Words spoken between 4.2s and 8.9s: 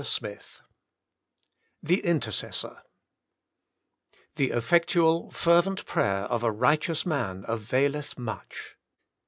"The effectual fervent prayer of a righteous man availeth much.